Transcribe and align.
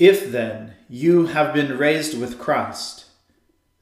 If 0.00 0.32
then 0.32 0.72
you 0.88 1.26
have 1.26 1.52
been 1.52 1.76
raised 1.76 2.18
with 2.18 2.38
Christ, 2.38 3.04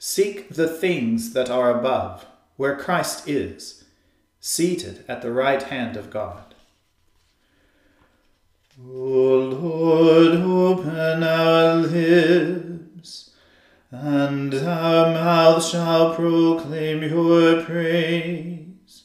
seek 0.01 0.49
the 0.49 0.67
things 0.67 1.33
that 1.33 1.49
are 1.49 1.71
above, 1.71 2.27
where 2.57 2.75
Christ 2.75 3.29
is, 3.29 3.85
seated 4.41 5.05
at 5.07 5.23
the 5.23 5.31
right 5.31 5.63
hand 5.63 5.97
of 5.97 6.11
God. 6.11 6.57
O 8.85 8.91
Lord, 8.91 10.41
open 10.41 11.23
our 11.23 11.77
lips, 11.77 13.31
and 13.93 14.53
our 14.57 15.13
mouth 15.13 15.65
shall 15.65 16.17
proclaim 16.17 17.05
your 17.05 17.63
praise. 17.63 19.05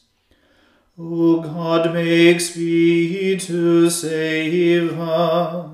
O 0.98 1.42
God, 1.42 1.94
make 1.94 2.40
speed 2.40 3.38
to 3.42 3.88
save 3.88 4.98
us. 4.98 5.73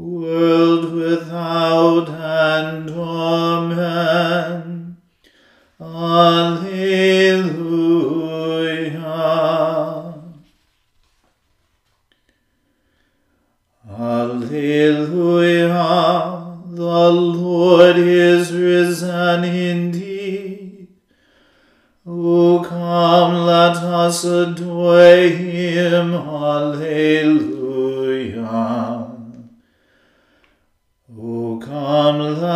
world 0.00 0.92
without 0.92 2.08
end. 2.08 2.90
Amen. 2.90 4.96
Alleluia. 5.80 6.70
Alleluia, 13.98 15.74
the 16.66 17.10
Lord 17.10 17.96
is 17.98 18.52
risen 18.52 19.44
indeed. 19.44 20.88
O 22.06 22.64
come, 22.66 23.44
let 23.46 23.76
us 23.76 24.24
adore 24.24 25.28
him. 25.28 26.14
Alleluia. 26.14 27.50
O 31.18 31.58
come, 31.62 32.40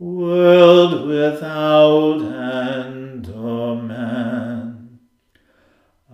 world 0.00 1.06
without 1.06 2.22
end. 2.22 3.28
Amen. 3.28 4.98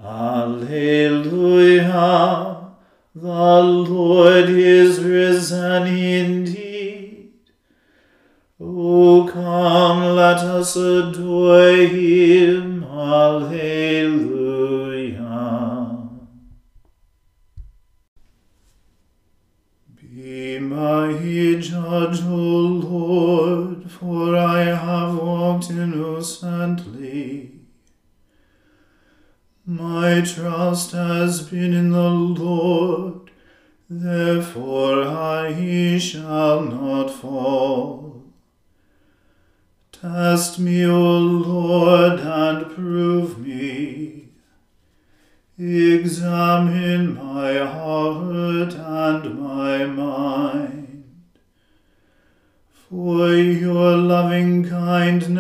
Alleluia. 0.02 1.54
The 3.14 3.62
Lord 3.62 4.50
is 4.50 5.02
risen 5.02 5.86
indeed. 5.86 7.32
O 8.60 9.28
come, 9.32 10.16
let 10.16 10.38
us 10.38 10.76
adore 10.76 11.76
him. 11.86 12.82
Alleluia. 12.84 13.66
Be 19.94 20.58
my 20.58 21.12
judge, 21.60 22.20
O 22.22 22.34
Lord, 22.34 23.75
for 23.98 24.36
I 24.36 24.64
have 24.64 25.16
walked 25.16 25.70
innocently. 25.70 27.52
My 29.64 30.20
trust 30.20 30.92
has 30.92 31.42
been 31.48 31.72
in 31.72 31.92
the 31.92 32.10
Lord, 32.10 33.30
therefore 33.88 35.02
I 35.04 35.96
shall 35.98 36.60
not 36.60 37.10
fall. 37.10 38.22
Test 39.92 40.58
me, 40.58 40.84
O 40.84 41.18
Lord, 41.18 42.20
and 42.20 42.70
prove 42.74 43.38
me. 43.38 44.28
Examine 45.58 47.14
my 47.14 47.56
heart 47.56 48.74
and 48.74 49.40
my 49.40 49.45
loving 55.06 55.35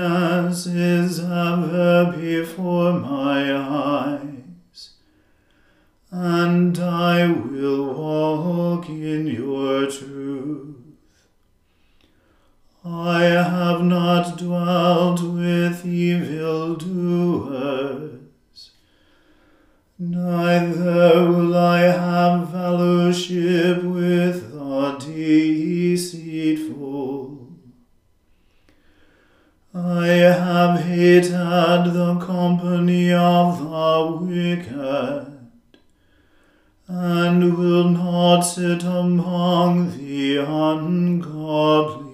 and 36.88 37.56
will 37.58 37.88
not 37.88 38.42
sit 38.42 38.84
among 38.84 39.98
the 39.98 40.36
ungodly. 40.38 42.06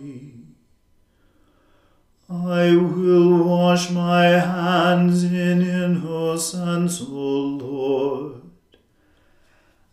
I 2.30 2.74
will 2.74 3.44
wash 3.44 3.90
my 3.90 4.24
hands 4.24 5.24
in 5.24 5.60
innocence, 5.60 7.02
O 7.02 7.04
Lord, 7.04 8.40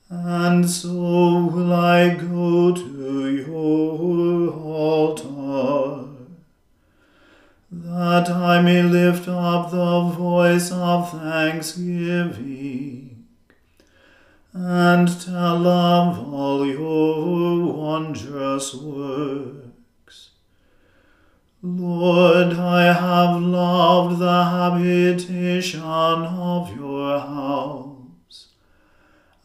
and 0.10 0.70
so 0.70 1.50
will 1.54 1.74
I 1.74 2.16
go 2.16 2.74
to 2.74 3.36
your 3.36 4.50
altar, 4.52 6.06
that 7.70 8.30
I 8.30 8.62
may 8.62 8.82
lift 8.82 9.28
up 9.28 9.72
the 9.72 10.02
voice 10.16 10.72
of 10.72 11.12
thanksgiving 11.12 12.99
and 14.54 15.08
tell 15.22 15.68
of 15.68 16.34
all 16.34 16.66
your 16.66 17.72
wondrous 17.72 18.74
works. 18.74 20.32
Lord, 21.62 22.54
I 22.54 22.92
have 22.92 23.42
loved 23.42 24.20
the 24.20 24.44
habitation 24.46 25.82
of 25.82 26.76
your 26.76 27.20
house, 27.20 28.48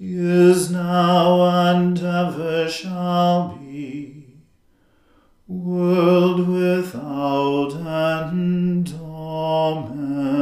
is 0.00 0.70
now, 0.70 1.42
and 1.68 1.98
ever 1.98 2.68
shall 2.68 3.56
be, 3.56 4.24
world 5.46 6.48
without 6.48 7.74
end. 7.74 8.94
Amen. 9.00 10.36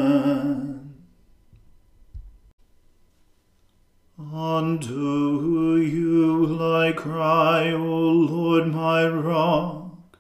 Unto 4.19 5.77
you 5.77 6.39
will 6.41 6.75
I 6.75 6.93
cry, 6.93 7.73
O 7.73 7.85
Lord 7.85 8.69
my 8.69 9.07
rock. 9.07 10.19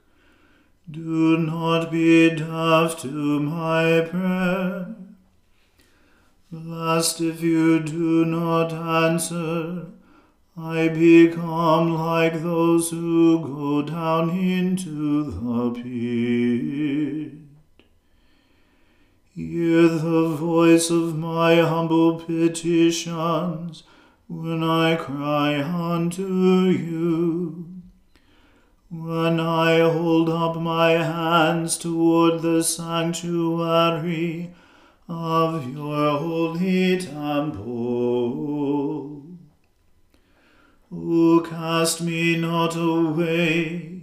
Do 0.90 1.38
not 1.38 1.90
be 1.90 2.30
deaf 2.30 2.98
to 3.02 3.40
my 3.40 4.06
prayer. 4.08 4.95
Lest 6.64 7.20
if 7.20 7.42
you 7.42 7.80
do 7.80 8.24
not 8.24 8.72
answer, 8.72 9.88
I 10.56 10.88
become 10.88 11.92
like 11.92 12.40
those 12.42 12.88
who 12.90 13.40
go 13.40 13.82
down 13.82 14.30
into 14.30 15.24
the 15.24 15.70
pit. 15.74 17.32
Hear 19.34 19.82
the 19.88 20.28
voice 20.30 20.88
of 20.88 21.18
my 21.18 21.56
humble 21.56 22.20
petitions 22.20 23.82
when 24.26 24.64
I 24.64 24.96
cry 24.96 25.62
unto 25.62 26.70
you. 26.70 27.66
When 28.90 29.38
I 29.38 29.80
hold 29.80 30.30
up 30.30 30.56
my 30.56 30.92
hands 30.92 31.76
toward 31.76 32.40
the 32.40 32.64
sanctuary 32.64 34.54
of 35.08 35.72
your 35.72 36.18
holy 36.18 36.98
temple. 36.98 37.56
O 40.92 41.40
cast 41.48 42.00
me 42.00 42.36
not 42.36 42.76
away, 42.76 44.02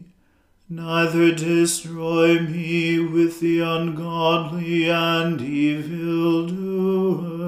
neither 0.70 1.34
destroy 1.34 2.40
me 2.40 3.00
with 3.00 3.40
the 3.40 3.60
ungodly 3.60 4.90
and 4.90 5.42
evil 5.42 6.48
doers 6.48 7.44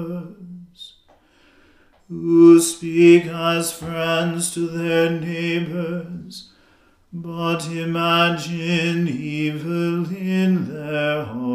who 2.08 2.60
speak 2.60 3.26
as 3.26 3.72
friends 3.72 4.54
to 4.54 4.68
their 4.68 5.10
neighbors, 5.10 6.50
but 7.12 7.66
imagine 7.66 9.08
evil 9.08 10.06
in 10.14 10.72
their 10.72 11.24
hearts. 11.24 11.45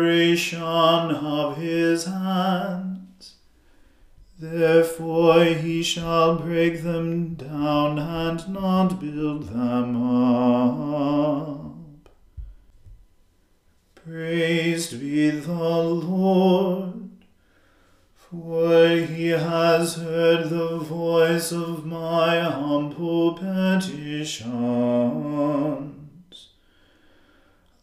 Operation 0.00 0.62
of 0.62 1.58
his 1.58 2.06
hands. 2.06 3.34
Therefore 4.38 5.44
he 5.44 5.82
shall 5.82 6.38
break 6.38 6.82
them 6.82 7.34
down 7.34 7.98
and 7.98 8.48
not 8.48 8.98
build 8.98 9.50
them 9.50 10.02
up. 10.02 12.08
Praised 13.94 14.98
be 14.98 15.28
the 15.28 15.52
Lord, 15.52 17.10
for 18.14 18.88
he 18.88 19.28
has 19.28 19.96
heard 19.96 20.48
the 20.48 20.78
voice 20.78 21.52
of 21.52 21.84
my 21.84 22.40
humble 22.40 23.34
petitions. 23.34 24.40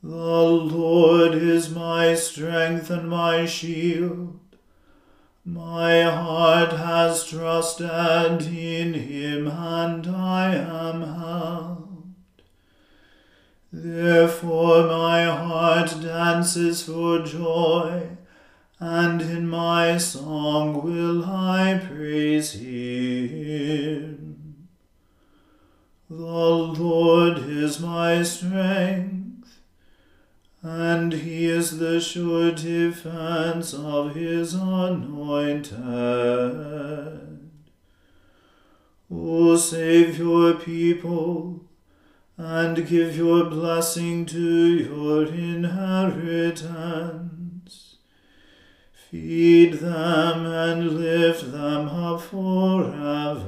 The 0.07 0.15
Lord 0.15 1.35
is 1.35 1.69
my 1.69 2.15
strength 2.15 2.89
and 2.89 3.09
my 3.09 3.45
shield. 3.45 4.39
My 5.43 6.03
heart 6.03 6.71
has 6.71 7.27
trusted 7.27 8.43
in 8.43 8.93
him, 8.93 9.49
and 9.49 10.07
I 10.07 10.55
am 10.55 11.01
helped. 11.01 12.41
Therefore 13.73 14.87
my 14.87 15.25
heart 15.25 16.01
dances 16.01 16.01
dances 16.01 16.83
for 16.83 17.25
joy, 17.25 18.07
and 18.79 19.21
in 19.21 19.49
my 19.49 19.97
song 19.97 20.81
will 20.81 21.25
I 21.25 21.85
praise 21.85 22.53
him. 22.53 24.69
The 26.09 26.15
Lord 26.15 27.39
is 27.39 27.81
my 27.81 28.23
strength, 28.23 29.16
and 30.67 31.13
he 31.13 31.45
is 31.45 31.77
the 31.79 32.01
sure 32.01 32.51
defense 32.51 33.73
of 33.73 34.15
his 34.15 34.53
anointed. 34.53 35.77
O 39.09 39.55
save 39.55 40.19
your 40.19 40.55
people, 40.55 41.61
and 42.35 42.85
give 42.85 43.15
your 43.15 43.45
blessing 43.45 44.25
to 44.25 44.39
your 44.39 45.25
inheritance. 45.27 46.35
Feed 49.09 49.75
them 49.75 50.45
and 50.45 50.99
lift 50.99 51.49
them 51.53 51.87
up 51.87 52.19
forever. 52.19 53.47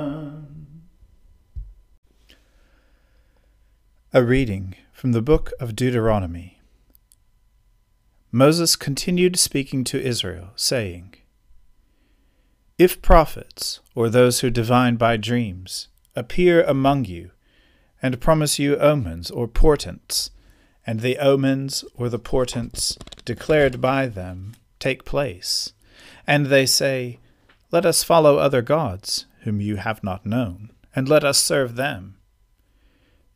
A 4.13 4.21
reading 4.21 4.75
from 4.91 5.13
the 5.13 5.21
book 5.21 5.53
of 5.57 5.73
Deuteronomy. 5.73 6.59
Moses 8.29 8.75
continued 8.75 9.37
speaking 9.37 9.85
to 9.85 10.01
Israel, 10.01 10.49
saying, 10.57 11.15
if 12.77 13.01
prophets, 13.01 13.79
or 13.95 14.09
those 14.09 14.41
who 14.41 14.49
divine 14.49 14.97
by 14.97 15.15
dreams, 15.15 15.87
appear 16.13 16.61
among 16.63 17.05
you, 17.05 17.31
and 18.01 18.19
promise 18.19 18.59
you 18.59 18.75
omens 18.75 19.31
or 19.31 19.47
portents, 19.47 20.31
and 20.85 20.99
the 20.99 21.17
omens 21.17 21.85
or 21.95 22.09
the 22.09 22.19
portents 22.19 22.97
declared 23.23 23.79
by 23.79 24.07
them 24.07 24.57
take 24.77 25.05
place, 25.05 25.71
and 26.27 26.47
they 26.47 26.65
say, 26.65 27.17
Let 27.71 27.85
us 27.85 28.03
follow 28.03 28.39
other 28.39 28.61
gods, 28.61 29.25
whom 29.43 29.61
you 29.61 29.77
have 29.77 30.03
not 30.03 30.25
known, 30.25 30.73
and 30.93 31.07
let 31.07 31.23
us 31.23 31.37
serve 31.37 31.77
them. 31.77 32.17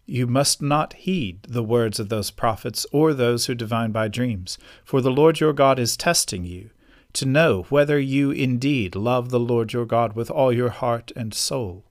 You 0.06 0.28
must 0.28 0.62
not 0.62 0.94
heed 0.94 1.44
the 1.44 1.64
words 1.64 2.00
of 2.00 2.10
those 2.10 2.30
prophets 2.30 2.86
or 2.92 3.14
those 3.14 3.48
who 3.48 3.56
divine 3.56 3.92
by 3.92 4.08
dreams, 4.08 4.58
for 4.84 5.02
the 5.02 5.12
Lord 5.12 5.40
your 5.40 5.54
God 5.54 5.80
is 5.80 5.98
testing 5.98 6.46
you 6.46 6.70
to 7.14 7.26
know 7.26 7.64
whether 7.70 7.98
you 7.98 8.30
indeed 8.30 8.94
love 8.96 9.30
the 9.30 9.40
Lord 9.40 9.74
your 9.74 9.86
God 9.86 10.14
with 10.14 10.30
all 10.30 10.52
your 10.52 10.70
heart 10.70 11.12
and 11.16 11.34
soul. 11.34 11.86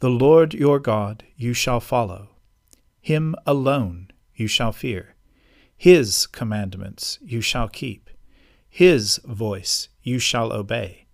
The 0.00 0.10
Lord 0.10 0.52
your 0.52 0.78
God 0.78 1.24
you 1.36 1.54
shall 1.54 1.80
follow. 1.80 2.30
Him 3.00 3.36
alone 3.46 4.10
you 4.34 4.48
shall 4.48 4.72
fear. 4.72 5.14
His 5.76 6.26
commandments 6.26 7.18
you 7.22 7.40
shall 7.40 7.68
keep. 7.68 8.10
His 8.68 9.18
voice 9.24 9.88
you 10.02 10.18
shall 10.18 10.52
obey. 10.52 11.06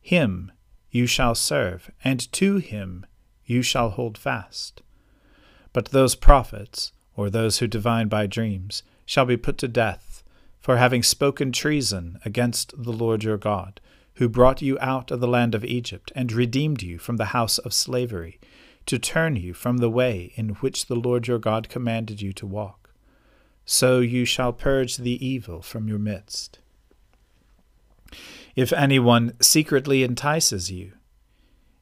Him 0.00 0.52
you 0.90 1.06
shall 1.06 1.34
serve, 1.34 1.90
and 2.04 2.30
to 2.32 2.58
him 2.58 3.06
you 3.44 3.62
shall 3.62 3.90
hold 3.90 4.18
fast. 4.18 4.82
But 5.72 5.86
those 5.86 6.14
prophets, 6.14 6.92
or 7.16 7.30
those 7.30 7.58
who 7.58 7.66
divine 7.66 8.08
by 8.08 8.26
dreams, 8.26 8.82
shall 9.06 9.24
be 9.24 9.36
put 9.36 9.58
to 9.58 9.68
death 9.68 10.22
for 10.60 10.76
having 10.76 11.02
spoken 11.02 11.50
treason 11.50 12.18
against 12.24 12.72
the 12.80 12.92
Lord 12.92 13.24
your 13.24 13.36
God, 13.36 13.80
who 14.14 14.28
brought 14.28 14.62
you 14.62 14.78
out 14.80 15.10
of 15.10 15.20
the 15.20 15.26
land 15.26 15.54
of 15.54 15.64
Egypt, 15.64 16.12
and 16.14 16.30
redeemed 16.30 16.82
you 16.82 16.98
from 16.98 17.16
the 17.16 17.26
house 17.26 17.58
of 17.58 17.74
slavery, 17.74 18.38
to 18.86 18.98
turn 18.98 19.36
you 19.36 19.54
from 19.54 19.78
the 19.78 19.90
way 19.90 20.32
in 20.36 20.50
which 20.56 20.86
the 20.86 20.94
Lord 20.94 21.26
your 21.26 21.38
God 21.38 21.68
commanded 21.68 22.20
you 22.20 22.32
to 22.34 22.46
walk. 22.46 22.90
So 23.64 24.00
you 24.00 24.24
shall 24.24 24.52
purge 24.52 24.96
the 24.96 25.24
evil 25.24 25.62
from 25.62 25.88
your 25.88 25.98
midst. 25.98 26.58
If 28.54 28.72
anyone 28.72 29.34
secretly 29.40 30.02
entices 30.02 30.70
you, 30.70 30.92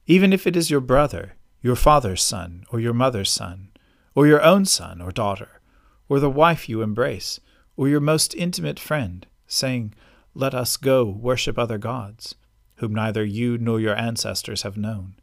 even 0.07 0.31
if 0.31 0.47
it 0.47 0.55
is 0.55 0.71
your 0.71 0.79
brother, 0.79 1.33
your 1.61 1.75
father's 1.75 2.23
son, 2.23 2.65
or 2.71 2.79
your 2.79 2.93
mother's 2.93 3.29
son, 3.29 3.70
or 4.15 4.27
your 4.27 4.41
own 4.41 4.65
son 4.65 5.01
or 5.01 5.11
daughter, 5.11 5.61
or 6.09 6.19
the 6.19 6.29
wife 6.29 6.67
you 6.67 6.81
embrace, 6.81 7.39
or 7.77 7.87
your 7.87 7.99
most 7.99 8.35
intimate 8.35 8.79
friend, 8.79 9.25
saying, 9.47 9.93
Let 10.35 10.53
us 10.53 10.77
go 10.77 11.05
worship 11.05 11.57
other 11.57 11.77
gods, 11.77 12.35
whom 12.75 12.93
neither 12.93 13.23
you 13.23 13.57
nor 13.57 13.79
your 13.79 13.95
ancestors 13.95 14.63
have 14.63 14.77
known, 14.77 15.15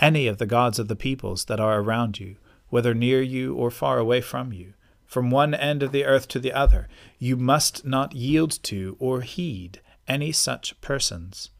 any 0.00 0.26
of 0.26 0.38
the 0.38 0.46
gods 0.46 0.78
of 0.78 0.88
the 0.88 0.96
peoples 0.96 1.44
that 1.46 1.60
are 1.60 1.80
around 1.80 2.18
you, 2.18 2.36
whether 2.68 2.94
near 2.94 3.22
you 3.22 3.54
or 3.54 3.70
far 3.70 3.98
away 3.98 4.20
from 4.20 4.52
you, 4.52 4.74
from 5.06 5.30
one 5.30 5.54
end 5.54 5.82
of 5.82 5.92
the 5.92 6.04
earth 6.04 6.26
to 6.28 6.38
the 6.40 6.52
other, 6.52 6.88
you 7.18 7.36
must 7.36 7.84
not 7.84 8.14
yield 8.14 8.62
to 8.64 8.96
or 8.98 9.20
heed 9.20 9.80
any 10.08 10.32
such 10.32 10.78
persons. 10.80 11.50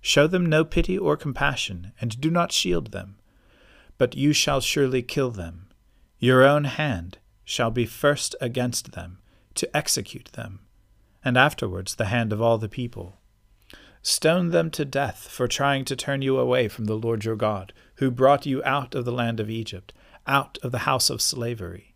Show 0.00 0.26
them 0.26 0.46
no 0.46 0.64
pity 0.64 0.96
or 0.96 1.16
compassion, 1.16 1.92
and 2.00 2.20
do 2.20 2.30
not 2.30 2.52
shield 2.52 2.92
them. 2.92 3.16
But 3.98 4.16
you 4.16 4.32
shall 4.32 4.60
surely 4.60 5.02
kill 5.02 5.30
them. 5.30 5.67
Your 6.18 6.42
own 6.42 6.64
hand 6.64 7.18
shall 7.44 7.70
be 7.70 7.86
first 7.86 8.34
against 8.40 8.92
them, 8.92 9.18
to 9.54 9.76
execute 9.76 10.30
them, 10.32 10.60
and 11.24 11.36
afterwards 11.36 11.94
the 11.94 12.06
hand 12.06 12.32
of 12.32 12.42
all 12.42 12.58
the 12.58 12.68
people. 12.68 13.18
Stone 14.02 14.50
them 14.50 14.70
to 14.70 14.84
death 14.84 15.28
for 15.28 15.46
trying 15.46 15.84
to 15.84 15.96
turn 15.96 16.22
you 16.22 16.38
away 16.38 16.68
from 16.68 16.86
the 16.86 16.96
Lord 16.96 17.24
your 17.24 17.36
God, 17.36 17.72
who 17.96 18.10
brought 18.10 18.46
you 18.46 18.62
out 18.64 18.94
of 18.94 19.04
the 19.04 19.12
land 19.12 19.40
of 19.40 19.50
Egypt, 19.50 19.92
out 20.26 20.58
of 20.62 20.72
the 20.72 20.78
house 20.78 21.10
of 21.10 21.22
slavery. 21.22 21.94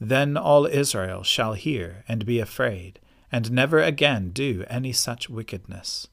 Then 0.00 0.36
all 0.36 0.66
Israel 0.66 1.22
shall 1.22 1.54
hear 1.54 2.04
and 2.08 2.26
be 2.26 2.38
afraid, 2.38 3.00
and 3.32 3.50
never 3.50 3.80
again 3.80 4.30
do 4.30 4.64
any 4.68 4.92
such 4.92 5.28
wickedness. 5.28 6.08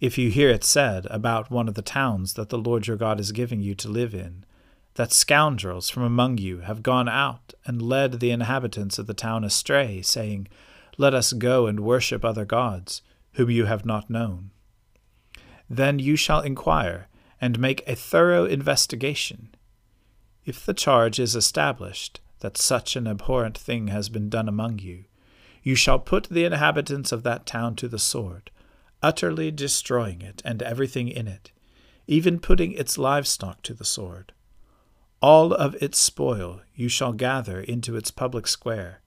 If 0.00 0.18
you 0.18 0.30
hear 0.30 0.50
it 0.50 0.64
said 0.64 1.06
about 1.06 1.50
one 1.50 1.68
of 1.68 1.74
the 1.74 1.82
towns 1.82 2.34
that 2.34 2.48
the 2.48 2.58
Lord 2.58 2.86
your 2.86 2.96
God 2.96 3.20
is 3.20 3.32
giving 3.32 3.60
you 3.60 3.74
to 3.76 3.88
live 3.88 4.14
in, 4.14 4.44
that 4.94 5.12
scoundrels 5.12 5.88
from 5.88 6.02
among 6.02 6.38
you 6.38 6.58
have 6.60 6.82
gone 6.82 7.08
out 7.08 7.54
and 7.64 7.80
led 7.80 8.20
the 8.20 8.30
inhabitants 8.30 8.98
of 8.98 9.06
the 9.06 9.14
town 9.14 9.44
astray, 9.44 10.02
saying, 10.02 10.48
Let 10.98 11.14
us 11.14 11.32
go 11.32 11.66
and 11.66 11.80
worship 11.80 12.24
other 12.24 12.44
gods, 12.44 13.00
whom 13.32 13.50
you 13.50 13.64
have 13.64 13.86
not 13.86 14.10
known. 14.10 14.50
Then 15.68 15.98
you 15.98 16.16
shall 16.16 16.40
inquire 16.40 17.08
and 17.40 17.58
make 17.58 17.82
a 17.86 17.96
thorough 17.96 18.44
investigation. 18.44 19.54
If 20.44 20.66
the 20.66 20.74
charge 20.74 21.18
is 21.18 21.34
established 21.34 22.20
that 22.40 22.58
such 22.58 22.94
an 22.94 23.06
abhorrent 23.06 23.56
thing 23.56 23.88
has 23.88 24.08
been 24.08 24.28
done 24.28 24.48
among 24.48 24.80
you, 24.80 25.04
you 25.62 25.74
shall 25.74 25.98
put 25.98 26.24
the 26.24 26.44
inhabitants 26.44 27.12
of 27.12 27.22
that 27.22 27.46
town 27.46 27.76
to 27.76 27.88
the 27.88 27.98
sword, 27.98 28.50
utterly 29.02 29.50
destroying 29.50 30.20
it 30.20 30.42
and 30.44 30.62
everything 30.62 31.08
in 31.08 31.28
it, 31.28 31.52
even 32.06 32.40
putting 32.40 32.72
its 32.72 32.98
livestock 32.98 33.62
to 33.62 33.72
the 33.72 33.84
sword 33.84 34.32
all 35.22 35.52
of 35.54 35.80
its 35.80 36.00
spoil 36.00 36.60
you 36.74 36.88
shall 36.88 37.12
gather 37.12 37.60
into 37.60 37.96
its 37.96 38.10
public 38.10 38.48
square. 38.48 39.00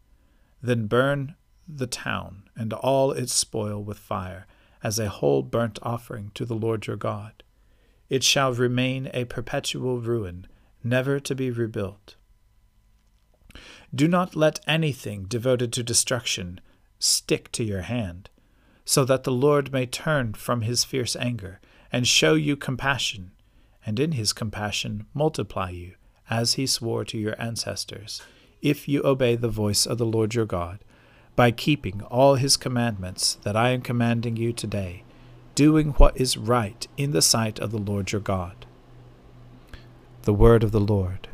Then 0.62 0.88
burn 0.88 1.36
the 1.68 1.88
town 1.88 2.44
and 2.56 2.72
all 2.72 3.12
its 3.12 3.34
spoil 3.34 3.84
with 3.84 4.00
fire, 4.00 4.48
as 4.82 4.98
a 4.98 5.10
whole 5.10 5.44
burnt 5.44 5.78
offering 5.82 6.32
to 6.36 6.46
the 6.46 6.56
Lord 6.56 6.88
your 6.88 6.96
God. 6.96 7.44
It 8.08 8.24
shall 8.24 8.54
remain 8.54 9.10
a 9.14 9.26
perpetual 9.26 10.00
ruin, 10.00 10.48
never 10.84 11.20
to 11.20 11.36
be 11.36 11.52
rebuilt. 11.52 12.16
Do 13.94 14.08
not 14.08 14.36
let 14.36 14.60
anything 14.68 15.26
devoted 15.26 15.74
to 15.74 15.84
destruction 15.84 16.62
stick 16.98 17.52
to 17.54 17.64
your 17.64 17.82
hand, 17.82 18.30
so 18.86 19.04
that 19.06 19.24
the 19.24 19.32
Lord 19.32 19.74
may 19.74 19.86
turn 19.86 20.34
from 20.34 20.62
his 20.62 20.86
fierce 20.86 21.16
anger 21.16 21.60
and 21.92 22.08
show 22.08 22.36
you 22.36 22.56
compassion, 22.56 23.32
and 23.86 24.00
in 24.00 24.14
his 24.14 24.32
compassion 24.32 25.08
multiply 25.14 25.72
you 25.72 25.96
as 26.30 26.54
he 26.54 26.66
swore 26.66 27.06
to 27.06 27.18
your 27.18 27.40
ancestors, 27.40 28.22
if 28.62 28.88
you 28.88 29.02
obey 29.04 29.36
the 29.36 29.50
voice 29.50 29.86
of 29.86 29.98
the 29.98 30.06
Lord 30.06 30.34
your 30.34 30.46
God, 30.46 30.80
by 31.36 31.52
keeping 31.52 32.02
all 32.04 32.36
his 32.36 32.58
commandments 32.58 33.36
that 33.44 33.56
I 33.56 33.70
am 33.70 33.82
commanding 33.82 34.38
you 34.38 34.54
today, 34.54 35.04
doing 35.54 35.90
what 35.92 36.16
is 36.18 36.38
right 36.38 36.88
in 36.98 37.12
the 37.12 37.22
sight 37.22 37.60
of 37.60 37.72
the 37.72 37.78
Lord 37.78 38.12
your 38.12 38.22
God. 38.22 38.66
The 40.24 40.34
word 40.34 40.64
of 40.64 40.72
the 40.72 40.80
Lord. 40.80 41.28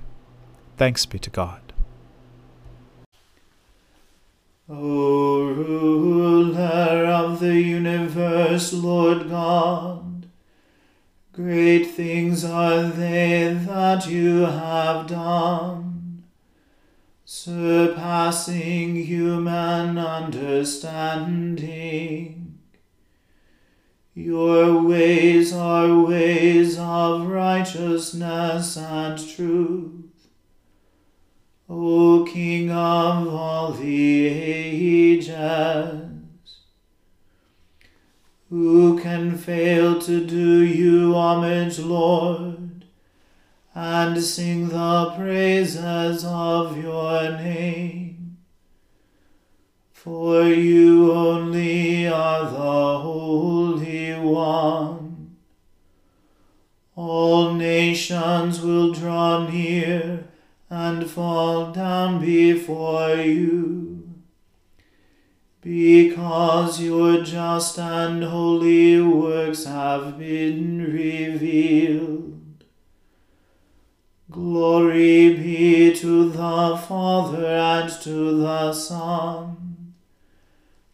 Thanks 0.78 1.06
be 1.06 1.20
to 1.20 1.30
God. 1.30 1.62
O 4.70 5.44
ruler 5.48 7.06
of 7.06 7.40
the 7.40 7.60
universe, 7.60 8.74
Lord 8.74 9.30
God, 9.30 10.01
great 11.34 11.86
things 11.86 12.44
are 12.44 12.84
they 12.84 13.54
that 13.54 14.08
you 14.08 14.42
have 14.42 15.08
done, 15.08 16.24
surpassing 17.24 18.96
human 18.96 19.98
understanding. 19.98 22.60
Your 24.14 24.84
ways 24.84 25.54
are 25.54 26.02
ways 26.02 26.78
of 26.78 27.28
righteousness 27.28 28.76
and 28.76 29.18
truth. 29.18 30.28
O 31.70 32.26
King 32.26 32.72
of 32.72 33.30
all 33.30 33.72
the 33.72 34.28
ages, 34.28 36.11
who 38.52 39.00
can 39.00 39.38
fail 39.38 39.98
to 39.98 40.26
do 40.28 40.62
you 40.62 41.16
homage, 41.16 41.80
Lord, 41.80 42.84
and 43.74 44.22
sing 44.22 44.68
the 44.68 45.14
praises 45.18 46.26
of 46.26 46.78
your 46.78 47.32
name? 47.38 48.36
For 49.94 50.44
you 50.48 51.14
only 51.14 52.10
are 52.10 52.44
the 52.44 53.00
Holy 53.00 54.16
One. 54.16 55.38
All 56.98 57.54
nations 57.54 58.60
will 58.60 58.92
draw 58.92 59.48
near 59.48 60.26
and 60.70 61.10
fall 61.10 61.72
down 61.72 62.20
before 62.20 63.16
you. 63.16 63.91
Because 65.62 66.82
your 66.82 67.24
just 67.24 67.78
and 67.78 68.24
holy 68.24 69.00
works 69.00 69.66
have 69.66 70.18
been 70.18 70.92
revealed. 70.92 72.40
Glory 74.32 75.36
be 75.36 75.94
to 75.94 76.30
the 76.30 76.82
Father 76.88 77.46
and 77.46 77.92
to 78.02 78.38
the 78.40 78.74
Son 78.74 79.94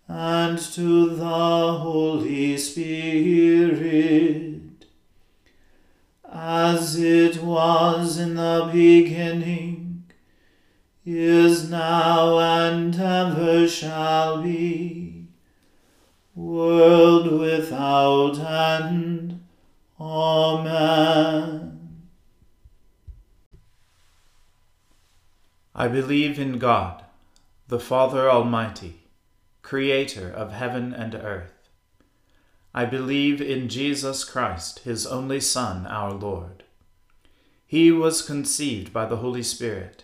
and 0.08 0.58
to 0.60 1.16
the 1.16 1.78
Holy 1.80 2.58
Spirit 2.58 4.38
as 6.30 7.00
it 7.00 7.42
was 7.42 8.20
in 8.20 8.36
the 8.36 8.70
beginning, 8.72 9.87
is 11.10 11.70
now, 11.70 12.38
and 12.38 12.94
ever 13.00 13.66
shall 13.66 14.44
be, 14.44 15.26
world 16.36 17.32
without 17.32 18.38
end. 18.38 19.42
Amen. 20.02 22.02
I 25.74 25.88
believe 25.88 26.38
in 26.38 26.60
God, 26.60 27.06
the 27.70 27.80
Father 27.80 28.30
Almighty, 28.30 29.04
creator 29.62 30.30
of 30.30 30.52
heaven 30.52 30.94
and 30.94 31.16
earth. 31.16 31.70
I 32.74 32.84
believe 32.84 33.42
in 33.42 33.70
Jesus 33.70 34.26
Christ, 34.26 34.80
his 34.80 35.08
only 35.08 35.40
Son, 35.40 35.88
our 35.88 36.12
Lord. 36.12 36.64
He 37.66 37.94
was 37.94 38.22
conceived 38.22 38.92
by 38.92 39.06
the 39.06 39.18
Holy 39.18 39.44
Spirit 39.44 40.04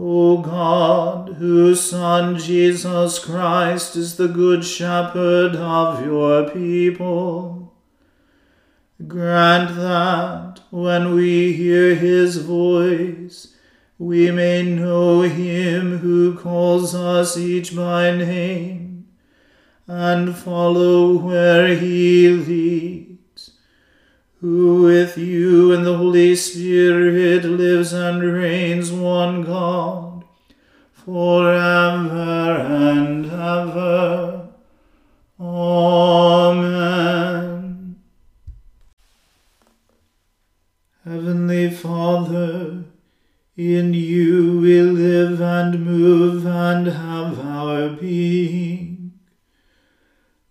O 0.00 0.38
God, 0.38 1.34
whose 1.38 1.90
Son 1.90 2.38
Jesus 2.38 3.18
Christ 3.18 3.96
is 3.96 4.16
the 4.16 4.28
Good 4.28 4.64
Shepherd 4.64 5.56
of 5.56 6.06
your 6.06 6.48
people, 6.50 7.74
Grant 9.04 9.74
that, 9.74 10.60
when 10.70 11.14
we 11.14 11.52
hear 11.52 11.96
his 11.96 12.36
voice, 12.36 13.56
we 13.98 14.30
may 14.30 14.62
know 14.62 15.22
him 15.22 15.98
who 15.98 16.36
calls 16.36 16.94
us 16.94 17.36
each 17.36 17.74
by 17.74 18.16
name, 18.16 19.08
and 19.88 20.36
follow 20.36 21.16
where 21.16 21.74
he 21.74 22.28
leads, 22.28 22.97
who 24.40 24.82
with 24.82 25.18
you 25.18 25.72
and 25.72 25.84
the 25.84 25.96
Holy 25.96 26.36
Spirit 26.36 27.44
lives 27.44 27.92
and 27.92 28.22
reigns 28.22 28.92
one 28.92 29.42
God, 29.42 30.24
forever 30.92 32.60
and 32.60 33.26
ever. 33.26 34.48
Amen. 35.40 36.78
Heavenly 41.04 41.70
Father, 41.70 42.84
in 43.56 43.92
you 43.94 44.60
we 44.60 44.82
live 44.82 45.40
and 45.40 45.84
move 45.84 46.46
and 46.46 46.86
have 46.86 47.40
our 47.40 47.88
being. 47.88 49.07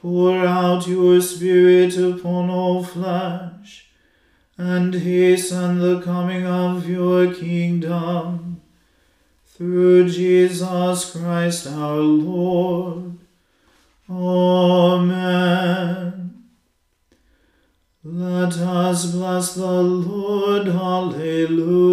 Pour 0.00 0.34
out 0.46 0.88
your 0.88 1.20
Spirit 1.20 1.98
upon 1.98 2.48
all 2.48 2.82
flesh, 2.82 3.90
and 4.56 4.94
hasten 4.94 5.78
the 5.78 6.00
coming 6.00 6.46
of 6.46 6.88
your 6.88 7.34
kingdom 7.34 8.62
through 9.44 10.08
Jesus 10.08 11.12
Christ 11.12 11.66
our 11.66 11.98
Lord. 11.98 13.18
Amen. 14.08 15.40
Let 18.02 18.56
us 18.56 19.04
bless 19.12 19.54
the 19.54 19.82
Lord. 19.82 20.66
Alleluia. 20.68 21.84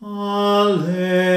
Alleluia. 0.00 1.29